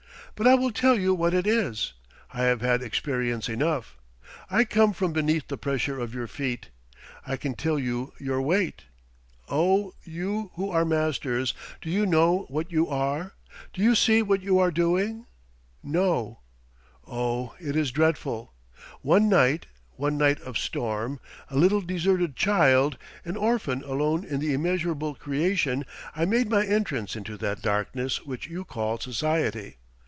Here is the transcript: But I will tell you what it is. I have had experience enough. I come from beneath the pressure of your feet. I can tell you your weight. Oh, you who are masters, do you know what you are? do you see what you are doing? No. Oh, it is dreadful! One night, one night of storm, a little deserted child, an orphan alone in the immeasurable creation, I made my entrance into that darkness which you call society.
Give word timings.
But 0.33 0.47
I 0.49 0.55
will 0.55 0.71
tell 0.71 0.97
you 0.97 1.13
what 1.13 1.35
it 1.35 1.45
is. 1.45 1.93
I 2.33 2.43
have 2.45 2.61
had 2.61 2.81
experience 2.81 3.47
enough. 3.47 3.95
I 4.49 4.63
come 4.63 4.91
from 4.91 5.13
beneath 5.13 5.49
the 5.49 5.57
pressure 5.57 5.99
of 5.99 6.15
your 6.15 6.25
feet. 6.25 6.69
I 7.27 7.37
can 7.37 7.53
tell 7.53 7.77
you 7.77 8.13
your 8.17 8.41
weight. 8.41 8.85
Oh, 9.49 9.93
you 10.03 10.49
who 10.55 10.71
are 10.71 10.83
masters, 10.85 11.53
do 11.79 11.91
you 11.91 12.07
know 12.07 12.47
what 12.49 12.71
you 12.71 12.87
are? 12.87 13.33
do 13.71 13.83
you 13.83 13.93
see 13.93 14.23
what 14.23 14.41
you 14.41 14.57
are 14.57 14.71
doing? 14.71 15.27
No. 15.83 16.39
Oh, 17.05 17.53
it 17.59 17.75
is 17.75 17.91
dreadful! 17.91 18.51
One 19.03 19.29
night, 19.29 19.67
one 19.91 20.17
night 20.17 20.41
of 20.41 20.57
storm, 20.57 21.19
a 21.51 21.55
little 21.57 21.81
deserted 21.81 22.35
child, 22.35 22.97
an 23.23 23.37
orphan 23.37 23.83
alone 23.83 24.25
in 24.25 24.39
the 24.39 24.55
immeasurable 24.55 25.13
creation, 25.13 25.85
I 26.15 26.25
made 26.25 26.49
my 26.49 26.65
entrance 26.65 27.15
into 27.15 27.37
that 27.37 27.61
darkness 27.61 28.25
which 28.25 28.47
you 28.47 28.65
call 28.65 28.97
society. 28.97 29.77